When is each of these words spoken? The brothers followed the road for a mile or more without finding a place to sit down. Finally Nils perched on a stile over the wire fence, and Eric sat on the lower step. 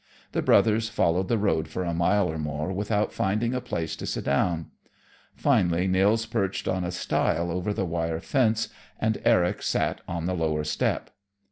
The 0.31 0.41
brothers 0.41 0.89
followed 0.89 1.27
the 1.27 1.37
road 1.37 1.67
for 1.67 1.83
a 1.83 1.93
mile 1.93 2.27
or 2.27 2.39
more 2.39 2.73
without 2.73 3.13
finding 3.13 3.53
a 3.53 3.61
place 3.61 3.95
to 3.97 4.07
sit 4.07 4.23
down. 4.23 4.71
Finally 5.35 5.85
Nils 5.87 6.25
perched 6.25 6.67
on 6.67 6.83
a 6.83 6.89
stile 6.89 7.51
over 7.51 7.71
the 7.71 7.85
wire 7.85 8.19
fence, 8.19 8.69
and 8.99 9.21
Eric 9.23 9.61
sat 9.61 10.01
on 10.07 10.25
the 10.25 10.33
lower 10.33 10.63
step. 10.63 11.11